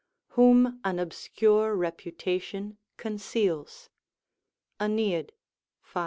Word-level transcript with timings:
["Whom 0.29 0.79
an 0.83 0.97
obscure 0.97 1.75
reputation 1.75 2.79
conceals." 2.97 3.91
AEneid, 4.79 5.29
v. 5.93 5.99